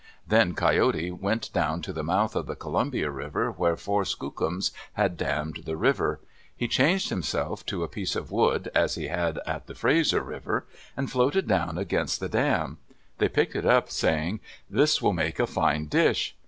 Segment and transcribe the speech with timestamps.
[0.25, 5.15] Then Coyote went down to the mouth of the Columbia River where four skookums had
[5.15, 6.19] dammed the river.
[6.57, 10.65] He changed himself to a piece of wood, as he had at the Fraser River,
[10.97, 12.79] and floated down against the dam.
[13.19, 16.35] They picked it up, saying, "This will make a fine dish."